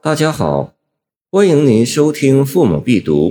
[0.00, 0.76] 大家好，
[1.28, 3.30] 欢迎您收听《父母必读》，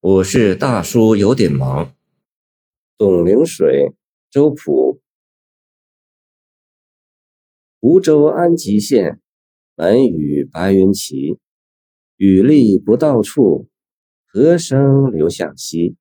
[0.00, 1.94] 我是大叔，有点忙。
[2.98, 3.94] 董灵水，
[4.28, 5.00] 周朴。
[7.80, 9.20] 湖州安吉县，
[9.76, 11.38] 门宇白云齐，
[12.16, 13.68] 雨力不到处，
[14.26, 15.96] 河声流向西。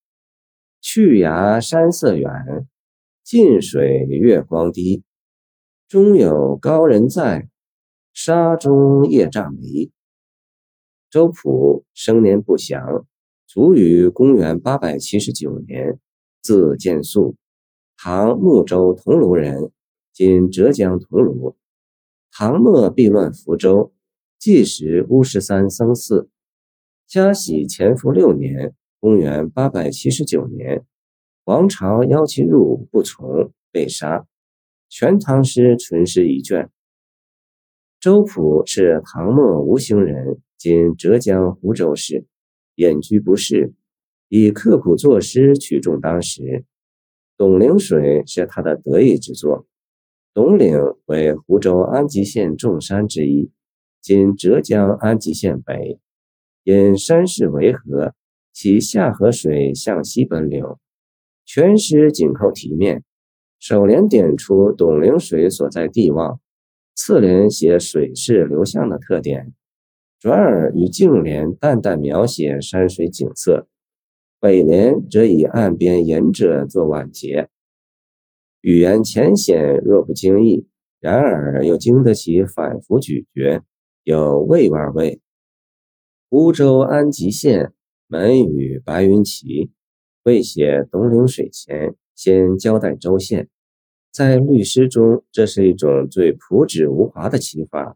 [0.82, 2.32] 去崖山色远，
[3.24, 5.04] 近水月光低。
[5.88, 7.48] 中有高人在，
[8.12, 9.92] 沙中夜障离。
[11.10, 13.08] 周朴生年不详，
[13.48, 16.00] 卒于公元八百七十九年，
[16.40, 17.36] 字建肃，
[17.98, 19.72] 唐睦州桐庐人，
[20.14, 21.56] 今浙江桐庐。
[22.32, 23.92] 唐末避乱福州，
[24.38, 26.30] 即时乌石山僧寺。
[27.08, 30.86] 嘉禧乾伏六年（公元八百七十九年），
[31.46, 34.20] 王朝邀其入，不从，被杀。
[34.90, 36.70] 《全唐诗》纯诗一卷。
[38.00, 40.40] 周朴是唐末吴兴人。
[40.60, 42.26] 今浙江湖州市，
[42.76, 43.72] 隐居不仕，
[44.28, 46.42] 以刻苦作诗取众当时。
[47.38, 49.66] 《董陵水》是他的得意之作。
[50.34, 53.52] 董岭为湖州安吉县众山之一，
[54.02, 55.98] 今浙江安吉县北。
[56.66, 58.14] 因山势为河，
[58.52, 60.78] 其下河水向西奔流。
[61.46, 63.06] 全诗紧扣题面，
[63.60, 66.42] 首联点出董陵水所在地望，
[66.94, 69.54] 次联写水势流向的特点。
[70.20, 73.70] 转而与颈联淡淡描写山水景色，
[74.42, 77.48] 尾联则以岸边隐者作晚节。
[78.60, 80.68] 语言浅显，若不经意，
[81.00, 83.64] 然而又经得起反复咀嚼，
[84.04, 85.22] 有味味味。
[86.30, 87.72] 湖州安吉县
[88.08, 89.72] 门宇白云齐，
[90.24, 93.48] 未写东岭水前，先交代州县。
[94.12, 97.96] 在律诗中，这是一种最朴质无华的起法。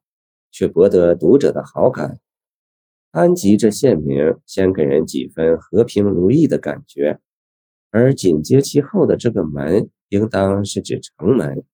[0.53, 2.19] 却博得读者的好感。
[3.09, 7.19] 安吉这县名先给人几分和平如意的感觉，
[7.89, 11.65] 而紧接其后的这个门，应当是指城门。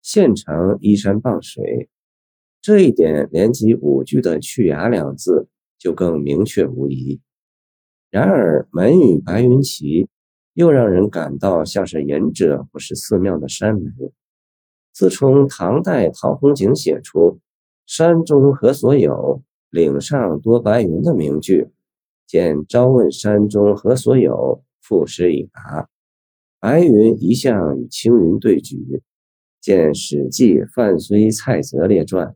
[0.00, 1.88] 县城依山傍水，
[2.60, 5.48] 这一点连及五句的去崖两字
[5.78, 7.20] 就更明确无疑。
[8.10, 10.08] 然而门与白云齐，
[10.54, 13.94] 又让人感到像是隐者或是寺庙的山门。
[14.92, 17.38] 自从唐代陶弘景写出。
[17.94, 19.42] 山中何所有？
[19.68, 21.68] 岭上多白云的名句，
[22.26, 25.90] 见朝问山中何所有，赋诗以答。
[26.58, 29.02] 白云一向与青云对举，
[29.60, 32.28] 见《史记·范睢蔡泽列传》，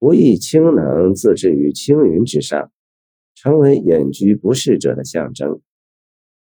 [0.00, 2.72] 不亦青能自置于青云之上，
[3.36, 5.60] 成为隐居不仕者的象征。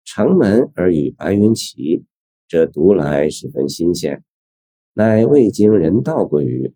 [0.05, 2.05] 城门而与白云齐，
[2.47, 4.23] 这读来十分新鲜，
[4.93, 6.75] 乃未经人道过语。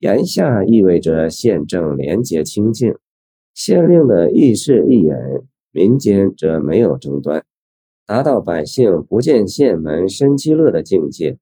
[0.00, 2.94] 言下意味着县政廉洁清净，
[3.52, 5.14] 县令的议事一言，
[5.70, 7.44] 民间则没有争端，
[8.06, 11.38] 达到百姓不见县门生积乐的境界。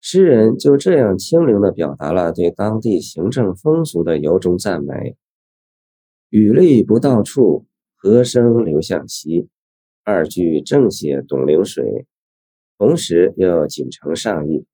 [0.00, 5.16] 诗人就这样清灵地表达了对当地行政风俗的由衷赞美。
[6.28, 9.48] 雨粒不到处，河声流向西。
[10.02, 12.06] 二句正写董陵水，
[12.78, 14.64] 同时又锦承上意。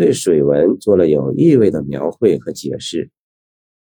[0.00, 3.10] 对水文做了有意味的描绘和解释。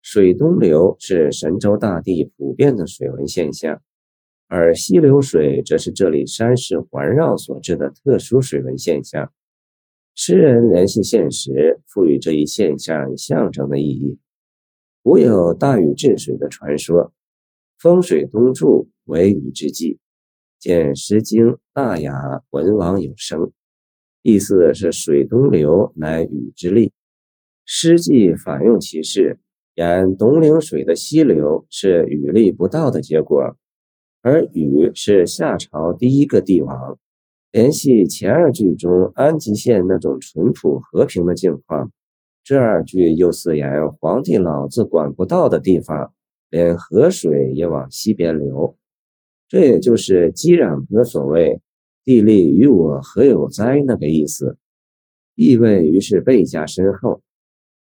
[0.02, 3.82] 水东流是神州大地普遍的水文现象，
[4.50, 9.32] 而西流水则是这里山势环绕所致的特殊水文现象。
[10.14, 14.20] 诗人联系现实，赋予这一现象象征的意义。
[15.04, 17.14] 古有大禹治水的传说，
[17.80, 19.98] 风水东注为禹之际，
[20.60, 22.12] 见《诗经·大雅·
[22.50, 23.40] 文王有声》。
[24.24, 26.90] 意思是水东流乃禹之力，
[27.66, 29.40] 《诗记》反用其事，
[29.74, 33.58] 言董岭水的西流是禹力不到的结果，
[34.22, 37.00] 而禹是夏朝第一个帝王。
[37.52, 41.92] 联系前二句中安吉县那种淳朴和平的境况，
[42.44, 46.14] 这二句又似言皇帝老子管不到的地方，
[46.52, 48.78] 连河水也往西边流。
[49.50, 51.60] 这也就是积壤的所谓。
[52.12, 53.82] 地利与我何有哉？
[53.88, 54.58] 那个意思，
[55.34, 57.22] 意味于是倍加深厚。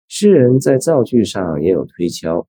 [0.08, 2.48] 诗人在造句上也有推敲，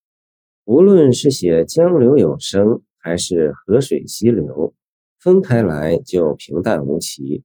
[0.65, 4.73] 无论是写江流有声，还是河水西流，
[5.19, 7.43] 分开来就平淡无奇；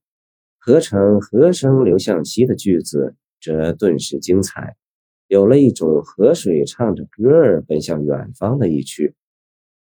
[0.60, 4.76] 合成河声流向西的句子，则顿时精彩，
[5.28, 9.16] 有了一种河水唱着歌儿奔向远方的意趣。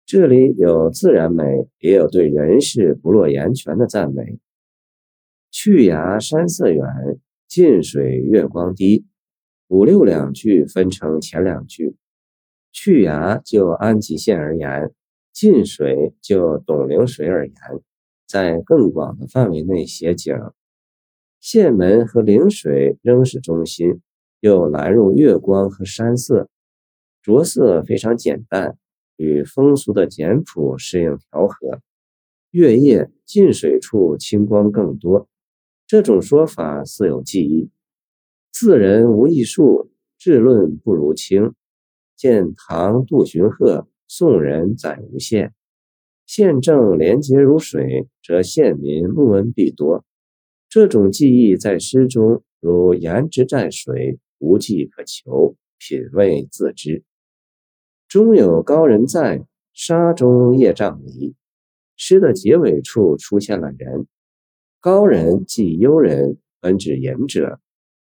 [0.06, 4.38] 这里有自然美，也有对人事不落言全的赞美。
[5.50, 6.84] 去崖山色远，
[7.48, 9.04] 近水月光低。
[9.66, 11.96] 五六两句分成前两句，
[12.70, 14.92] 去崖就安吉县而言，
[15.32, 17.54] 近水就董陵水而言，
[18.28, 20.36] 在更广的范围内写景。
[21.40, 24.00] 县门和陵水仍是中心，
[24.38, 26.48] 又来入月光和山色，
[27.22, 28.78] 着色非常简单，
[29.16, 31.80] 与风俗的简朴适应调和。
[32.50, 35.28] 月夜近水处清光更多，
[35.86, 37.70] 这种说法似有记忆。
[38.52, 41.54] 自人无艺术，治论不如清。
[42.16, 45.52] 见唐杜荀鹤，宋人载无限。
[46.24, 50.04] 县政廉洁如水，则县民慕恩必多。
[50.68, 57.04] 这种技艺在诗中如言之在水，无迹可求，品味自知。
[58.08, 61.34] 终有高人在，沙中夜障离。
[61.96, 64.06] 诗的结尾处出现了人，
[64.80, 67.58] 高人即幽人，本指隐者。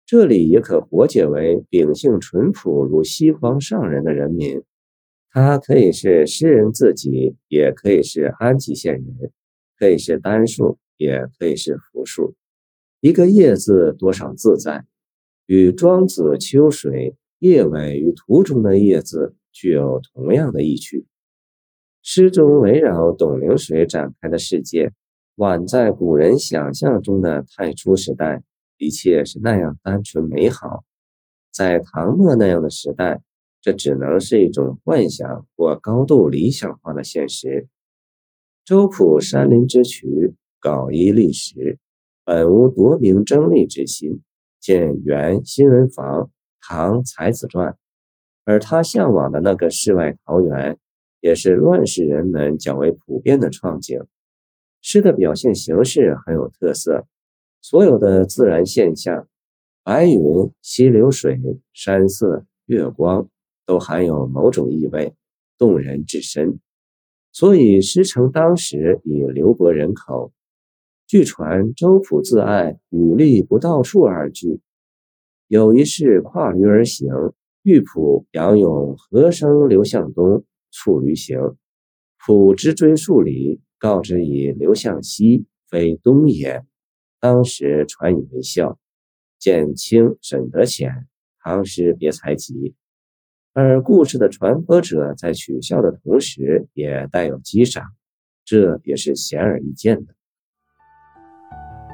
[0.05, 4.63] 这里也可活解为秉性淳朴如西方上人的人民，
[5.31, 9.31] 他可以是诗人自己，也可以是安吉县人，
[9.79, 12.35] 可以是单数，也可以是复数。
[13.01, 14.85] 一个“叶”字多少自在，
[15.47, 21.07] 与庄子秋水叶尾与图中的“叶”字具有同样的意趣。
[22.03, 24.93] 诗中围绕董流水展开的世界，
[25.37, 28.43] 宛在古人想象中的太初时代。
[28.77, 30.85] 一切是那样单纯美好，
[31.53, 33.23] 在唐末那样的时代，
[33.63, 37.69] 这只能是一种幻想或高度理想化的现实。
[38.65, 41.79] 周浦山林之渠，稿一历史，
[42.25, 44.23] 本无夺名争利之心。
[44.61, 46.23] 见原新闻房
[46.61, 47.73] 《唐才子传》，
[48.45, 50.79] 而他向往的那个世外桃源，
[51.21, 54.01] 也是乱世人们较为普遍的创景。
[54.81, 57.07] 诗的表现形式很有特色。
[57.63, 59.27] 所有的自然现象，
[59.83, 61.41] 白云、溪流水、
[61.73, 63.29] 山色、月光，
[63.65, 65.15] 都含有某种意味，
[65.57, 66.61] 动人至深。
[67.33, 70.33] 所以诗成当时以刘伯人口。
[71.07, 74.61] 据传周朴自爱“雨力不到处”而句，
[75.49, 77.09] 有一事跨驴而行，
[77.65, 81.39] 遇仆杨勇何生刘向东，促驴行。
[82.21, 86.63] 仆之追数里，告之以刘向西，非东也。
[87.21, 88.79] 当时传以为笑，
[89.39, 91.07] 见清沈德潜
[91.43, 92.75] 唐诗别才集。
[93.55, 97.83] 而故事的传播者在取笑的同时，也带有击赏，
[98.45, 100.15] 这也是显而易见的。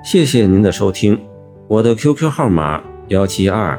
[0.03, 1.21] 谢谢您的收听，
[1.69, 3.79] 我的 QQ 号码幺七二